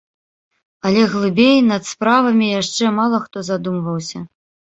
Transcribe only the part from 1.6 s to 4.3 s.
над справамі яшчэ мала хто задумваўся.